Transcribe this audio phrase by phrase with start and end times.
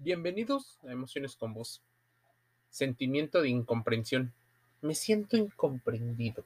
[0.00, 1.82] Bienvenidos a Emociones con Vos.
[2.70, 4.32] Sentimiento de incomprensión.
[4.80, 6.44] Me siento incomprendido.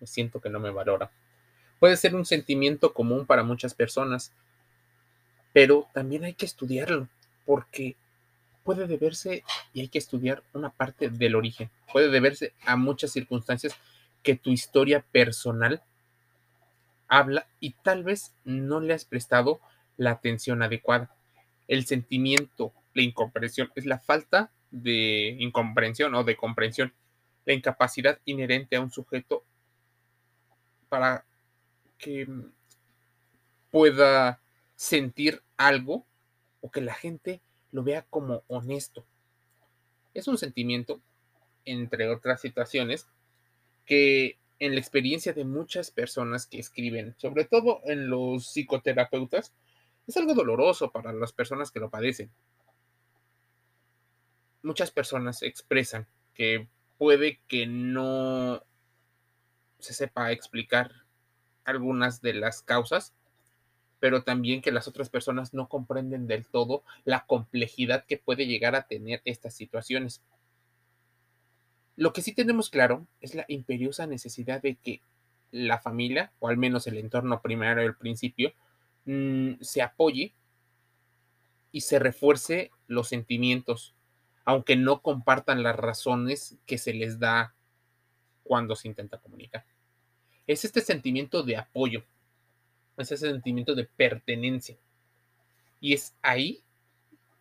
[0.00, 1.10] Me siento que no me valora.
[1.80, 4.32] Puede ser un sentimiento común para muchas personas,
[5.52, 7.08] pero también hay que estudiarlo,
[7.44, 7.94] porque
[8.64, 9.44] puede deberse,
[9.74, 13.76] y hay que estudiar una parte del origen, puede deberse a muchas circunstancias
[14.22, 15.82] que tu historia personal
[17.06, 19.60] habla y tal vez no le has prestado
[19.98, 21.14] la atención adecuada.
[21.66, 26.92] El sentimiento, la incomprensión, es la falta de incomprensión o de comprensión,
[27.44, 29.44] la incapacidad inherente a un sujeto
[30.88, 31.24] para
[31.98, 32.26] que
[33.70, 34.40] pueda
[34.76, 36.06] sentir algo
[36.60, 37.40] o que la gente
[37.72, 39.04] lo vea como honesto.
[40.14, 41.00] Es un sentimiento,
[41.64, 43.06] entre otras situaciones,
[43.84, 49.52] que en la experiencia de muchas personas que escriben, sobre todo en los psicoterapeutas,
[50.06, 52.30] es algo doloroso para las personas que lo padecen.
[54.68, 58.62] Muchas personas expresan que puede que no
[59.78, 60.92] se sepa explicar
[61.64, 63.14] algunas de las causas,
[63.98, 68.76] pero también que las otras personas no comprenden del todo la complejidad que puede llegar
[68.76, 70.20] a tener estas situaciones.
[71.96, 75.00] Lo que sí tenemos claro es la imperiosa necesidad de que
[75.50, 78.52] la familia, o al menos el entorno primario al principio,
[79.06, 80.34] mm, se apoye
[81.72, 83.94] y se refuerce los sentimientos,
[84.48, 87.52] aunque no compartan las razones que se les da
[88.44, 89.66] cuando se intenta comunicar.
[90.46, 92.02] Es este sentimiento de apoyo,
[92.96, 94.78] es ese sentimiento de pertenencia.
[95.82, 96.62] Y es ahí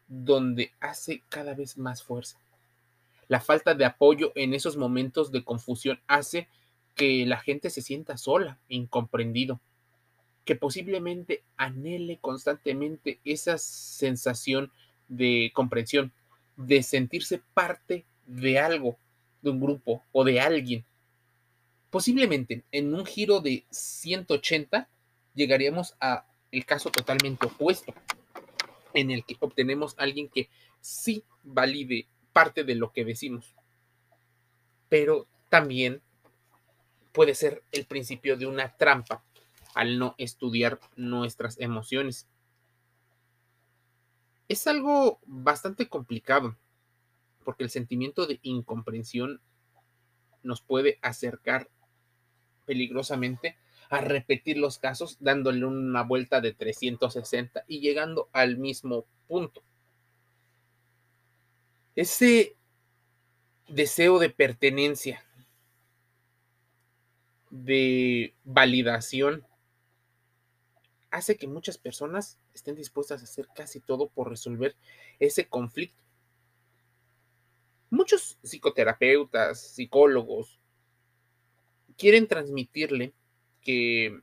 [0.09, 2.38] donde hace cada vez más fuerza.
[3.30, 6.50] La falta de apoyo en esos momentos de confusión hace
[6.94, 9.61] que la gente se sienta sola, incomprendido,
[10.44, 14.73] que posiblemente anhele constantemente esa sensación
[15.08, 16.11] de comprensión,
[16.58, 18.97] de sentirse parte de algo,
[19.41, 20.86] de un grupo o de alguien.
[21.89, 24.90] Posiblemente en un giro de 180
[25.34, 27.94] llegaríamos a el caso totalmente opuesto,
[28.94, 30.50] en el que obtenemos a alguien que
[30.81, 33.53] sí valide parte de lo que decimos,
[34.89, 36.01] pero también
[37.12, 39.24] puede ser el principio de una trampa
[39.74, 42.28] al no estudiar nuestras emociones.
[44.47, 46.56] Es algo bastante complicado,
[47.44, 49.41] porque el sentimiento de incomprensión
[50.44, 51.69] nos puede acercar
[52.66, 53.57] peligrosamente
[53.90, 59.63] a repetir los casos, dándole una vuelta de 360 y llegando al mismo punto.
[61.96, 62.56] Ese
[63.68, 65.24] deseo de pertenencia,
[67.50, 69.47] de validación,
[71.12, 74.75] hace que muchas personas estén dispuestas a hacer casi todo por resolver
[75.19, 76.03] ese conflicto.
[77.90, 80.59] Muchos psicoterapeutas, psicólogos,
[81.97, 83.13] quieren transmitirle
[83.62, 84.19] que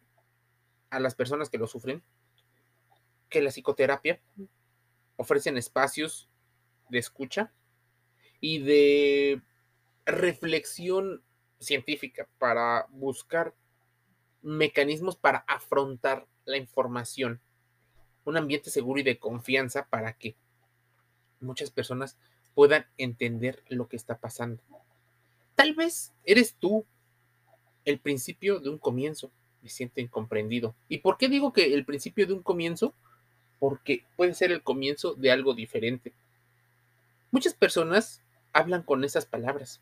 [0.91, 2.03] a las personas que lo sufren,
[3.29, 4.21] que la psicoterapia
[5.17, 6.29] ofrecen espacios
[6.91, 7.53] de escucha
[8.41, 9.43] y de
[10.05, 11.23] reflexión
[11.59, 13.55] científica para buscar
[14.43, 17.41] mecanismos para afrontar la información,
[18.25, 20.37] un ambiente seguro y de confianza para que
[21.41, 22.17] muchas personas
[22.55, 24.63] puedan entender lo que está pasando.
[25.55, 26.85] Tal vez eres tú
[27.85, 29.31] el principio de un comienzo,
[29.63, 30.75] me siento incomprendido.
[30.89, 32.95] ¿Y por qué digo que el principio de un comienzo?
[33.59, 36.13] Porque puede ser el comienzo de algo diferente.
[37.31, 38.23] Muchas personas
[38.53, 39.81] hablan con esas palabras.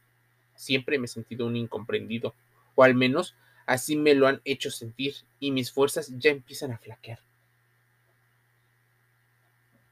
[0.54, 2.34] Siempre me he sentido un incomprendido,
[2.74, 3.34] o al menos
[3.72, 7.18] así me lo han hecho sentir, y mis fuerzas ya empiezan a flaquear.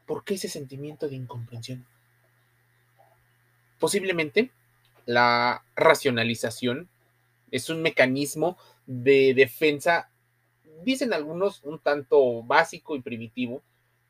[0.06, 1.86] ¿Por qué ese sentimiento de incomprensión?
[3.78, 4.50] Posiblemente
[5.06, 6.90] la racionalización
[7.50, 10.10] es un mecanismo de defensa,
[10.84, 13.62] dicen algunos, un tanto básico y primitivo,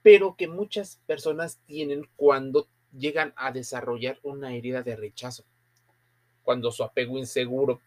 [0.02, 5.44] pero que muchas personas tienen cuando llegan a desarrollar una herida de rechazo.
[6.42, 7.80] Cuando su apego inseguro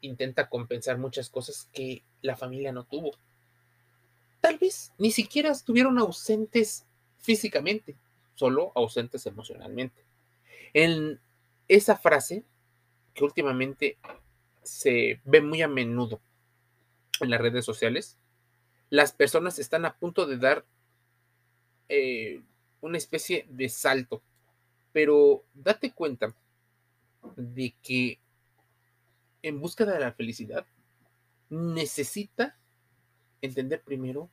[0.00, 3.12] intenta compensar muchas cosas que la familia no tuvo.
[4.40, 6.86] Tal vez ni siquiera estuvieron ausentes
[7.18, 7.96] físicamente,
[8.34, 10.04] solo ausentes emocionalmente.
[10.72, 11.20] En
[11.66, 12.44] esa frase,
[13.14, 13.98] que últimamente
[14.62, 16.20] se ve muy a menudo
[17.20, 18.16] en las redes sociales,
[18.90, 20.64] las personas están a punto de dar
[21.88, 22.40] eh,
[22.80, 24.22] una especie de salto.
[24.92, 26.34] Pero date cuenta
[27.36, 28.18] de que
[29.42, 30.66] en búsqueda de la felicidad
[31.50, 32.56] necesita
[33.40, 34.30] entender primero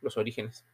[0.00, 0.64] los orígenes.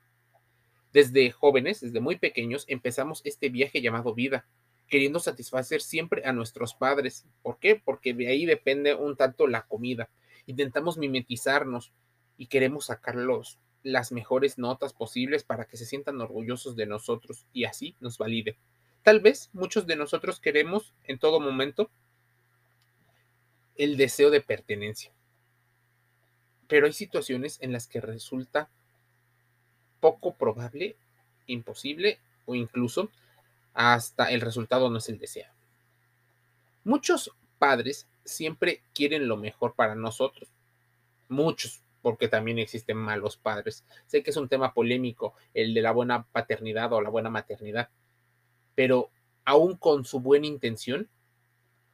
[0.93, 4.46] Desde jóvenes, desde muy pequeños, empezamos este viaje llamado vida,
[4.88, 7.26] queriendo satisfacer siempre a nuestros padres.
[7.43, 7.81] ¿Por qué?
[7.82, 10.11] Porque de ahí depende un tanto la comida.
[10.46, 11.93] Intentamos mimetizarnos
[12.37, 17.64] y queremos sacarlos las mejores notas posibles para que se sientan orgullosos de nosotros y
[17.64, 18.56] así nos valide.
[19.02, 21.90] Tal vez muchos de nosotros queremos en todo momento
[23.82, 25.11] el deseo de pertenencia.
[26.69, 28.70] Pero hay situaciones en las que resulta
[29.99, 30.96] poco probable,
[31.46, 33.11] imposible o incluso
[33.75, 35.52] hasta el resultado no es el deseado.
[36.84, 40.49] Muchos padres siempre quieren lo mejor para nosotros.
[41.29, 43.84] Muchos, porque también existen malos padres.
[44.06, 47.88] Sé que es un tema polémico el de la buena paternidad o la buena maternidad,
[48.76, 49.11] pero
[49.44, 51.08] aún con su buena intención,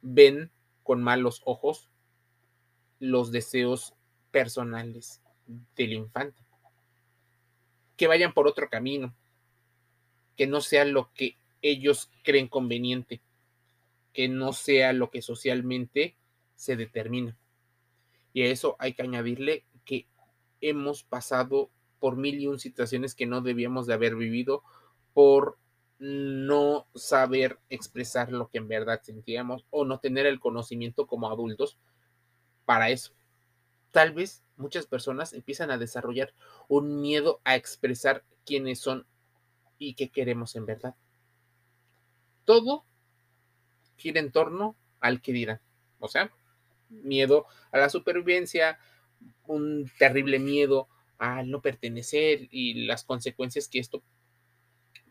[0.01, 0.51] ven
[0.89, 1.87] con malos ojos
[2.97, 3.93] los deseos
[4.31, 5.21] personales
[5.75, 6.41] del infante.
[7.95, 9.13] Que vayan por otro camino,
[10.35, 13.21] que no sea lo que ellos creen conveniente,
[14.13, 16.15] que no sea lo que socialmente
[16.55, 17.37] se determina.
[18.33, 20.07] Y a eso hay que añadirle que
[20.59, 21.69] hemos pasado
[21.99, 24.63] por mil y un situaciones que no debíamos de haber vivido
[25.13, 25.59] por
[25.99, 31.77] no saber expresar lo que en verdad sentíamos o no tener el conocimiento como adultos
[32.65, 33.13] para eso.
[33.91, 36.33] Tal vez muchas personas empiezan a desarrollar
[36.67, 39.05] un miedo a expresar quiénes son
[39.77, 40.95] y qué queremos en verdad.
[42.45, 42.85] Todo
[43.97, 45.61] gira en torno al que dirán.
[45.99, 46.31] O sea,
[46.89, 48.79] miedo a la supervivencia,
[49.47, 50.87] un terrible miedo
[51.17, 54.01] al no pertenecer y las consecuencias que esto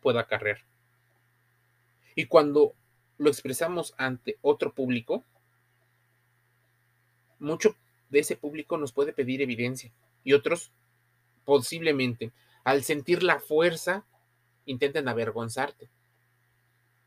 [0.01, 0.59] pueda acarrear.
[2.19, 2.75] Y cuando
[3.17, 5.25] lo expresamos ante otro público,
[7.39, 7.77] mucho
[8.11, 9.93] de ese público nos puede pedir evidencia
[10.25, 10.73] y otros
[11.45, 12.33] posiblemente
[12.65, 14.05] al sentir la fuerza
[14.65, 15.91] intenten avergonzarte,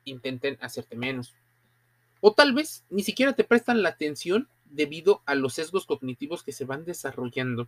[0.06, 1.36] intenten hacerte menos.
[2.22, 6.54] O tal vez ni siquiera te prestan la atención debido a los sesgos cognitivos que
[6.54, 7.68] se van desarrollando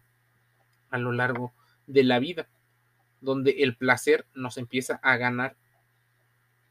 [0.92, 1.52] a lo largo
[1.88, 2.48] de la vida,
[3.20, 5.58] donde el placer nos empieza a ganar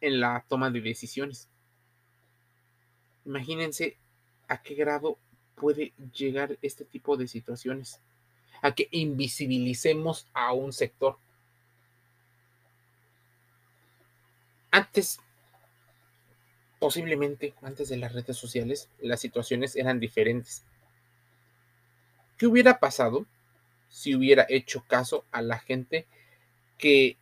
[0.03, 1.49] en la toma de decisiones.
[3.25, 3.97] Imagínense
[4.49, 5.17] a qué grado
[5.55, 8.01] puede llegar este tipo de situaciones,
[8.61, 11.17] a que invisibilicemos a un sector.
[14.73, 15.21] Antes,
[16.81, 20.65] posiblemente antes de las redes sociales, las situaciones eran diferentes.
[22.37, 23.25] ¿Qué hubiera pasado
[23.89, 26.07] si hubiera hecho caso a la gente
[26.77, 27.17] que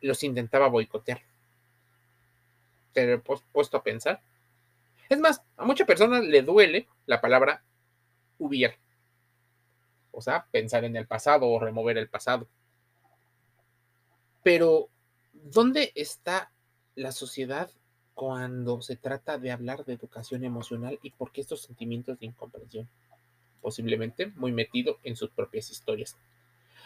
[0.00, 1.20] los intentaba boicotear?
[2.92, 4.22] Te puesto a pensar.
[5.08, 7.62] Es más, a muchas personas le duele la palabra
[8.38, 8.74] hubiera.
[10.10, 12.46] O sea, pensar en el pasado o remover el pasado.
[14.42, 14.88] Pero,
[15.32, 16.52] ¿dónde está
[16.94, 17.70] la sociedad
[18.14, 22.88] cuando se trata de hablar de educación emocional y por qué estos sentimientos de incomprensión?
[23.60, 26.16] Posiblemente muy metido en sus propias historias.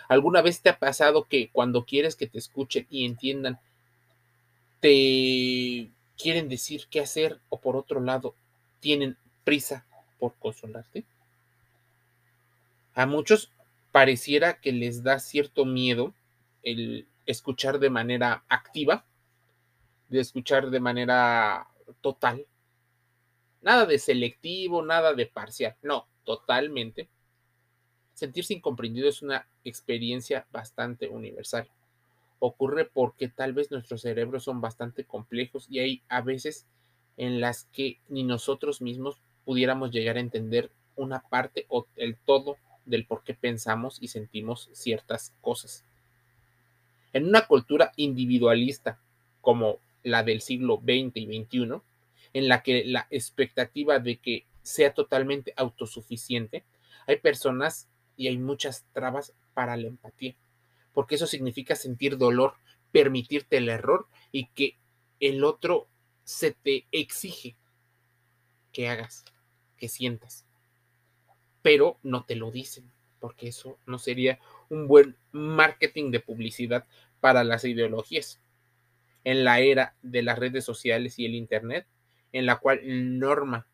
[0.08, 3.58] ¿Alguna vez te ha pasado que cuando quieres que te escuchen y entiendan,
[4.80, 8.34] te quieren decir qué hacer o por otro lado
[8.80, 9.86] tienen prisa
[10.18, 11.04] por consolarte?
[12.94, 13.50] A muchos
[13.92, 16.14] pareciera que les da cierto miedo
[16.62, 19.04] el escuchar de manera activa,
[20.08, 21.68] de escuchar de manera
[22.00, 22.46] total.
[23.60, 27.08] Nada de selectivo, nada de parcial, no, totalmente.
[28.14, 31.68] Sentirse incomprendido es una experiencia bastante universal
[32.38, 36.66] ocurre porque tal vez nuestros cerebros son bastante complejos y hay a veces
[37.16, 42.56] en las que ni nosotros mismos pudiéramos llegar a entender una parte o el todo
[42.84, 45.84] del por qué pensamos y sentimos ciertas cosas.
[47.12, 48.98] En una cultura individualista
[49.40, 51.80] como la del siglo XX y XXI,
[52.34, 56.64] en la que la expectativa de que sea totalmente autosuficiente,
[57.06, 60.34] hay personas y hay muchas trabas para la empatía
[60.96, 62.54] porque eso significa sentir dolor,
[62.90, 64.78] permitirte el error y que
[65.20, 65.90] el otro
[66.24, 67.54] se te exige
[68.72, 69.26] que hagas,
[69.76, 70.46] que sientas.
[71.60, 74.38] Pero no te lo dicen, porque eso no sería
[74.70, 76.86] un buen marketing de publicidad
[77.20, 78.40] para las ideologías.
[79.22, 81.86] En la era de las redes sociales y el Internet,
[82.32, 82.80] en la cual
[83.18, 83.66] norma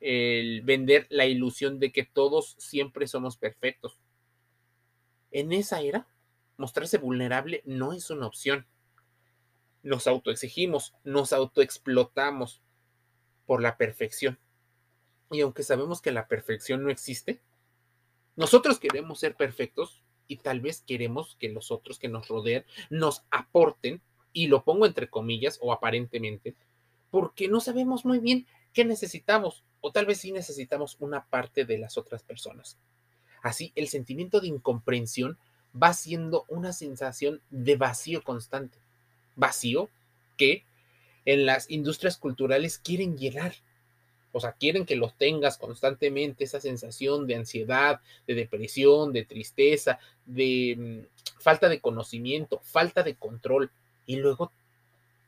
[0.00, 4.00] el vender la ilusión de que todos siempre somos perfectos,
[5.32, 6.06] en esa era,
[6.56, 8.66] mostrarse vulnerable no es una opción.
[9.82, 12.62] Nos autoexigimos, nos autoexplotamos
[13.46, 14.38] por la perfección.
[15.30, 17.40] Y aunque sabemos que la perfección no existe,
[18.36, 23.24] nosotros queremos ser perfectos y tal vez queremos que los otros que nos rodean nos
[23.30, 24.00] aporten,
[24.32, 26.54] y lo pongo entre comillas o aparentemente,
[27.10, 31.78] porque no sabemos muy bien qué necesitamos, o tal vez sí necesitamos una parte de
[31.78, 32.78] las otras personas.
[33.42, 35.36] Así, el sentimiento de incomprensión
[35.80, 38.78] va siendo una sensación de vacío constante.
[39.36, 39.88] Vacío
[40.36, 40.64] que
[41.24, 43.54] en las industrias culturales quieren llenar.
[44.32, 49.98] O sea, quieren que lo tengas constantemente, esa sensación de ansiedad, de depresión, de tristeza,
[50.24, 53.70] de mm, falta de conocimiento, falta de control.
[54.06, 54.50] Y luego,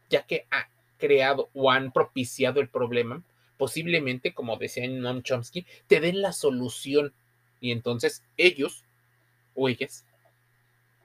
[0.08, 0.68] ya que ha
[0.98, 3.22] creado o han propiciado el problema,
[3.58, 7.12] posiblemente, como decía Noam Chomsky, te den la solución.
[7.64, 8.84] Y entonces ellos
[9.54, 10.04] o ellas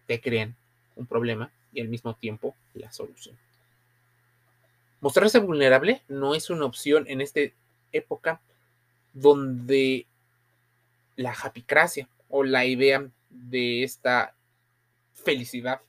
[0.07, 0.57] te crean
[0.97, 3.37] un problema y al mismo tiempo la solución.
[4.99, 7.39] Mostrarse vulnerable no es una opción en esta
[7.93, 8.41] época
[9.13, 10.05] donde
[11.15, 14.35] la japicracia o la idea de esta
[15.13, 15.79] felicidad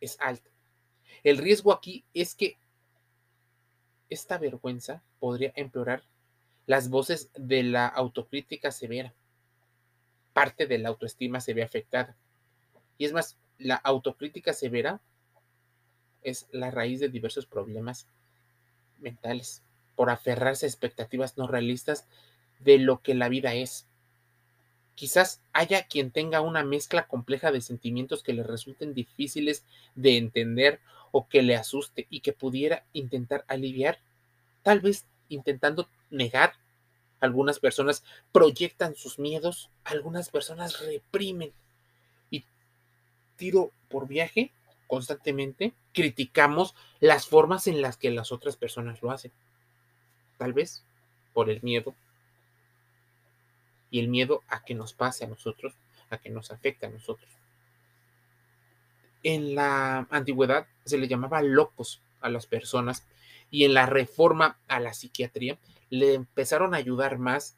[0.00, 0.50] es alta.
[1.22, 2.56] El riesgo aquí es que
[4.10, 6.02] esta vergüenza podría empeorar
[6.66, 9.14] las voces de la autocrítica severa.
[10.34, 12.14] Parte de la autoestima se ve afectada.
[12.98, 15.00] Y es más, la autocrítica severa
[16.22, 18.06] es la raíz de diversos problemas
[18.98, 19.62] mentales
[19.96, 22.06] por aferrarse a expectativas no realistas
[22.58, 23.86] de lo que la vida es.
[24.94, 29.64] Quizás haya quien tenga una mezcla compleja de sentimientos que le resulten difíciles
[29.94, 33.98] de entender o que le asuste y que pudiera intentar aliviar,
[34.62, 36.54] tal vez intentando negar.
[37.20, 41.52] Algunas personas proyectan sus miedos, algunas personas reprimen.
[42.30, 42.44] Y
[43.36, 44.52] tiro por viaje
[44.86, 49.32] constantemente criticamos las formas en las que las otras personas lo hacen.
[50.38, 50.84] Tal vez
[51.32, 51.94] por el miedo.
[53.90, 55.74] Y el miedo a que nos pase a nosotros,
[56.10, 57.30] a que nos afecte a nosotros.
[59.22, 63.06] En la antigüedad se le llamaba locos a las personas
[63.50, 65.58] y en la reforma a la psiquiatría
[65.94, 67.56] le empezaron a ayudar más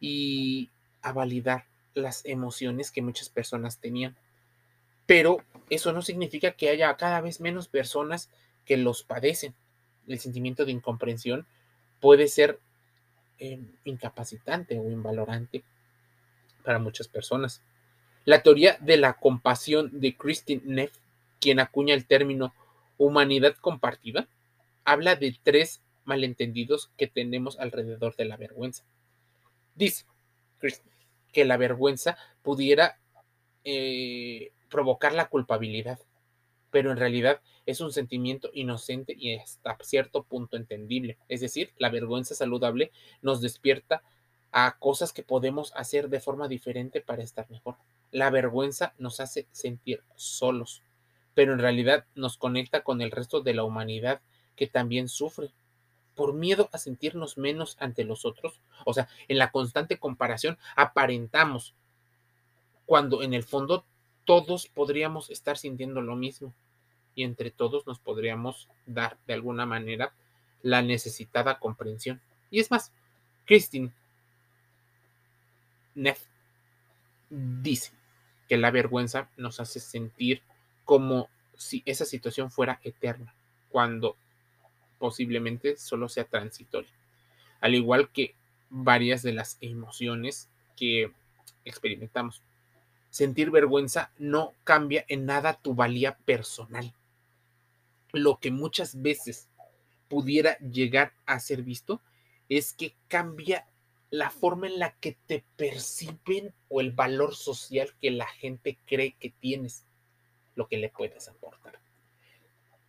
[0.00, 0.70] y
[1.02, 4.16] a validar las emociones que muchas personas tenían.
[5.04, 8.30] Pero eso no significa que haya cada vez menos personas
[8.64, 9.54] que los padecen.
[10.08, 11.46] El sentimiento de incomprensión
[12.00, 12.58] puede ser
[13.38, 15.62] eh, incapacitante o invalorante
[16.64, 17.60] para muchas personas.
[18.24, 20.92] La teoría de la compasión de Christine Neff,
[21.40, 22.54] quien acuña el término
[22.96, 24.28] humanidad compartida,
[24.84, 28.84] habla de tres malentendidos que tenemos alrededor de la vergüenza.
[29.74, 30.06] Dice
[31.32, 32.98] que la vergüenza pudiera
[33.64, 35.98] eh, provocar la culpabilidad,
[36.70, 41.18] pero en realidad es un sentimiento inocente y hasta cierto punto entendible.
[41.28, 44.02] Es decir, la vergüenza saludable nos despierta
[44.52, 47.76] a cosas que podemos hacer de forma diferente para estar mejor.
[48.10, 50.82] La vergüenza nos hace sentir solos,
[51.34, 54.22] pero en realidad nos conecta con el resto de la humanidad
[54.54, 55.50] que también sufre.
[56.16, 61.74] Por miedo a sentirnos menos ante los otros, o sea, en la constante comparación aparentamos,
[62.86, 63.84] cuando en el fondo
[64.24, 66.52] todos podríamos estar sintiendo lo mismo
[67.14, 70.12] y entre todos nos podríamos dar de alguna manera
[70.62, 72.20] la necesitada comprensión.
[72.50, 72.92] Y es más,
[73.44, 73.92] Christine
[75.94, 76.24] Neff
[77.30, 77.92] dice
[78.48, 80.42] que la vergüenza nos hace sentir
[80.84, 83.34] como si esa situación fuera eterna,
[83.70, 84.16] cuando
[84.98, 86.92] posiblemente solo sea transitoria.
[87.60, 88.34] Al igual que
[88.70, 91.12] varias de las emociones que
[91.64, 92.42] experimentamos
[93.16, 96.92] sentir vergüenza no cambia en nada tu valía personal.
[98.12, 99.48] Lo que muchas veces
[100.08, 102.02] pudiera llegar a ser visto
[102.50, 103.66] es que cambia
[104.10, 109.12] la forma en la que te perciben o el valor social que la gente cree
[109.18, 109.86] que tienes,
[110.54, 111.80] lo que le puedes aportar.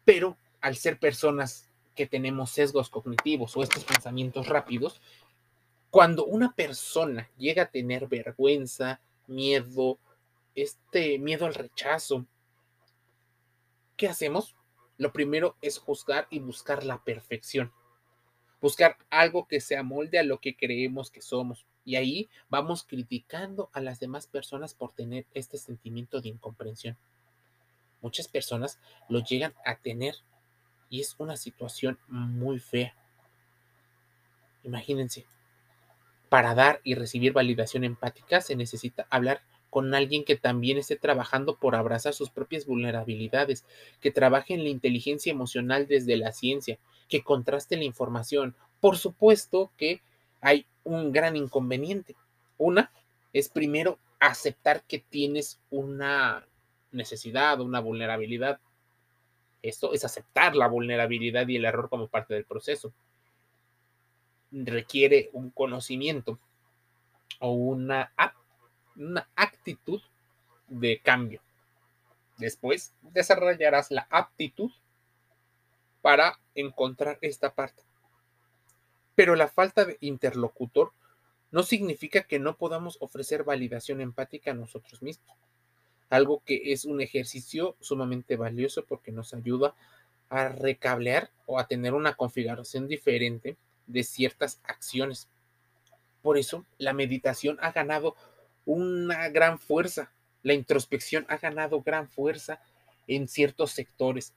[0.03, 1.66] Pero al ser personas
[1.97, 5.01] que tenemos sesgos cognitivos o estos pensamientos rápidos,
[5.89, 9.97] cuando una persona llega a tener vergüenza, miedo,
[10.55, 12.25] este miedo al rechazo,
[13.97, 14.55] ¿qué hacemos?
[14.97, 17.73] Lo primero es juzgar y buscar la perfección.
[18.61, 21.65] Buscar algo que se amolde a lo que creemos que somos.
[21.83, 26.97] Y ahí vamos criticando a las demás personas por tener este sentimiento de incomprensión.
[28.01, 30.15] Muchas personas lo llegan a tener
[30.89, 32.95] y es una situación muy fea.
[34.63, 35.25] Imagínense,
[36.29, 41.57] para dar y recibir validación empática se necesita hablar con alguien que también esté trabajando
[41.57, 43.65] por abrazar sus propias vulnerabilidades,
[43.99, 46.79] que trabaje en la inteligencia emocional desde la ciencia,
[47.09, 48.55] que contraste la información.
[48.79, 50.01] Por supuesto que
[50.41, 52.15] hay un gran inconveniente.
[52.57, 52.91] Una
[53.33, 56.47] es primero aceptar que tienes una
[56.91, 58.59] necesidad, una vulnerabilidad.
[59.61, 62.93] Esto es aceptar la vulnerabilidad y el error como parte del proceso.
[64.51, 66.39] Requiere un conocimiento
[67.39, 68.11] o una,
[69.35, 70.01] actitud
[70.67, 71.41] de cambio.
[72.37, 74.71] Después desarrollarás la aptitud
[76.01, 77.83] para encontrar esta parte.
[79.15, 80.93] Pero la falta de interlocutor
[81.51, 85.35] no significa que no podamos ofrecer validación empática a nosotros mismos.
[86.09, 89.75] Algo que es un ejercicio sumamente valioso porque nos ayuda
[90.29, 95.27] a recablear o a tener una configuración diferente de ciertas acciones.
[96.21, 98.15] Por eso la meditación ha ganado
[98.65, 100.11] una gran fuerza,
[100.43, 102.61] la introspección ha ganado gran fuerza
[103.07, 104.33] en ciertos sectores,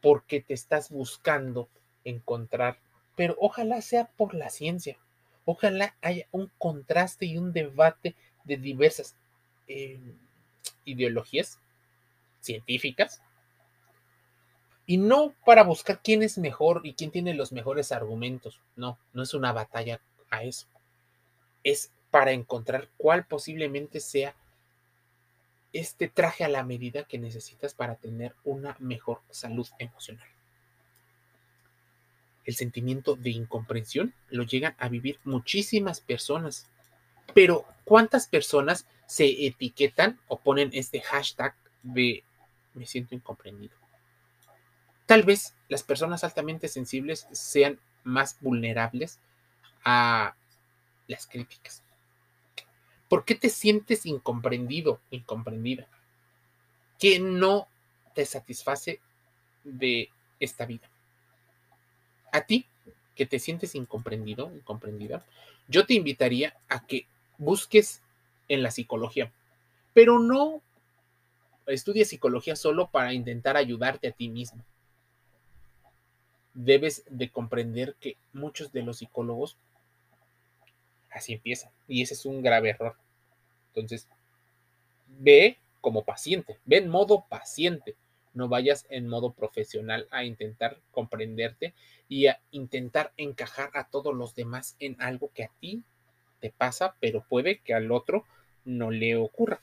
[0.00, 1.68] porque te estás buscando
[2.04, 2.78] encontrar,
[3.16, 4.96] pero ojalá sea por la ciencia,
[5.44, 8.14] ojalá haya un contraste y un debate
[8.44, 9.16] de diversas
[9.68, 10.00] eh,
[10.84, 11.58] ideologías
[12.40, 13.22] científicas,
[14.86, 19.22] y no para buscar quién es mejor y quién tiene los mejores argumentos, no, no
[19.22, 20.66] es una batalla a eso,
[21.64, 24.34] es para encontrar cuál posiblemente sea
[25.72, 30.26] este traje a la medida que necesitas para tener una mejor salud emocional.
[32.44, 36.70] El sentimiento de incomprensión lo llegan a vivir muchísimas personas,
[37.34, 42.24] pero ¿cuántas personas se etiquetan o ponen este hashtag de
[42.74, 43.76] me siento incomprendido?
[45.06, 49.20] Tal vez las personas altamente sensibles sean más vulnerables
[49.84, 50.34] a
[51.06, 51.82] las críticas.
[53.08, 55.86] ¿Por qué te sientes incomprendido, incomprendida?
[56.98, 57.68] ¿Qué no
[58.14, 59.00] te satisface
[59.62, 60.88] de esta vida?
[62.32, 62.66] A ti,
[63.14, 65.24] que te sientes incomprendido, incomprendida,
[65.68, 67.06] yo te invitaría a que
[67.38, 68.02] busques
[68.48, 69.32] en la psicología,
[69.92, 70.62] pero no
[71.66, 74.64] estudies psicología solo para intentar ayudarte a ti mismo.
[76.54, 79.56] Debes de comprender que muchos de los psicólogos
[81.16, 81.72] Así empieza.
[81.88, 82.94] Y ese es un grave error.
[83.68, 84.06] Entonces,
[85.06, 87.96] ve como paciente, ve en modo paciente.
[88.34, 91.72] No vayas en modo profesional a intentar comprenderte
[92.06, 95.82] y a intentar encajar a todos los demás en algo que a ti
[96.40, 98.24] te pasa, pero puede que al otro
[98.64, 99.60] no le ocurra.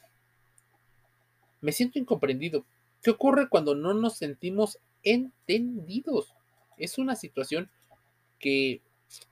[1.62, 2.66] Me siento incomprendido.
[3.02, 6.34] ¿Qué ocurre cuando no nos sentimos entendidos?
[6.78, 7.70] Es una situación
[8.40, 8.82] que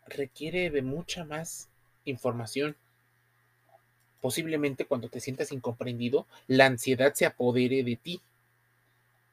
[0.07, 1.69] requiere de mucha más
[2.05, 2.75] información.
[4.19, 8.21] Posiblemente cuando te sientas incomprendido, la ansiedad se apodere de ti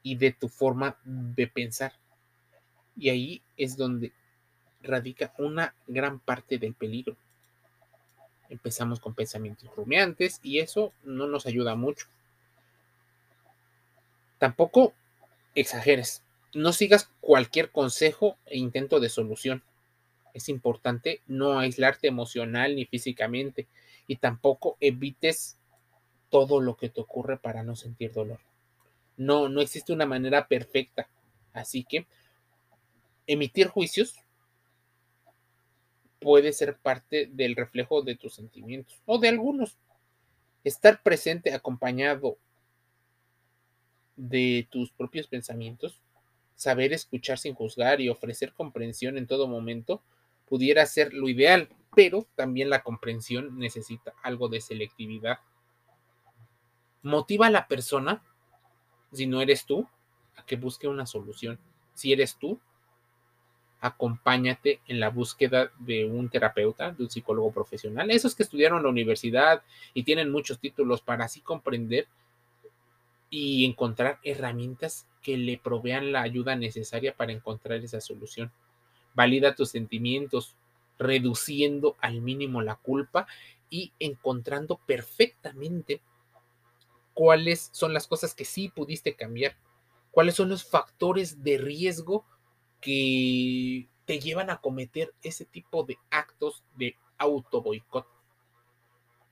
[0.02, 1.92] y de tu forma de pensar.
[2.96, 4.12] Y ahí es donde
[4.82, 7.16] radica una gran parte del peligro.
[8.48, 12.06] Empezamos con pensamientos rumiantes y eso no nos ayuda mucho.
[14.38, 14.94] Tampoco
[15.54, 16.22] exageres.
[16.54, 19.62] No sigas cualquier consejo e intento de solución
[20.38, 23.66] es importante no aislarte emocional ni físicamente
[24.06, 25.58] y tampoco evites
[26.30, 28.38] todo lo que te ocurre para no sentir dolor.
[29.16, 31.08] No, no existe una manera perfecta.
[31.52, 32.06] Así que
[33.26, 34.14] emitir juicios
[36.20, 39.78] puede ser parte del reflejo de tus sentimientos o de algunos.
[40.64, 42.38] Estar presente acompañado
[44.16, 46.02] de tus propios pensamientos,
[46.56, 50.02] saber escuchar sin juzgar y ofrecer comprensión en todo momento
[50.48, 55.38] pudiera ser lo ideal, pero también la comprensión necesita algo de selectividad.
[57.02, 58.22] Motiva a la persona,
[59.12, 59.86] si no eres tú,
[60.36, 61.58] a que busque una solución.
[61.94, 62.60] Si eres tú,
[63.80, 68.88] acompáñate en la búsqueda de un terapeuta, de un psicólogo profesional, esos que estudiaron la
[68.88, 69.62] universidad
[69.94, 72.08] y tienen muchos títulos para así comprender
[73.30, 78.50] y encontrar herramientas que le provean la ayuda necesaria para encontrar esa solución.
[79.14, 80.56] Valida tus sentimientos,
[80.98, 83.26] reduciendo al mínimo la culpa
[83.70, 86.00] y encontrando perfectamente
[87.14, 89.56] cuáles son las cosas que sí pudiste cambiar,
[90.10, 92.24] cuáles son los factores de riesgo
[92.80, 98.06] que te llevan a cometer ese tipo de actos de auto boicot.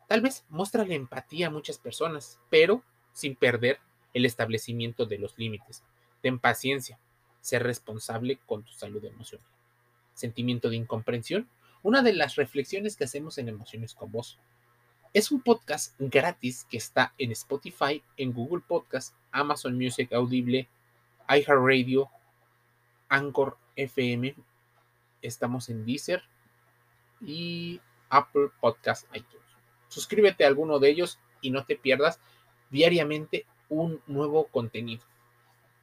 [0.08, 2.82] Tal vez muéstrale empatía a muchas personas, pero
[3.12, 3.80] sin perder
[4.14, 5.82] el establecimiento de los límites.
[6.22, 6.98] Ten paciencia,
[7.40, 9.46] ser responsable con tu salud emocional
[10.16, 11.48] sentimiento de incomprensión,
[11.82, 14.38] una de las reflexiones que hacemos en Emociones con Vos.
[15.12, 20.68] Es un podcast gratis que está en Spotify, en Google Podcast, Amazon Music Audible,
[21.28, 22.10] iHeartRadio,
[23.08, 24.34] Anchor FM.
[25.22, 26.22] Estamos en Deezer
[27.20, 29.46] y Apple Podcast iTunes.
[29.88, 32.20] Suscríbete a alguno de ellos y no te pierdas
[32.70, 35.04] diariamente un nuevo contenido.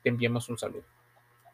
[0.04, 0.93] Te enviamos un saludo.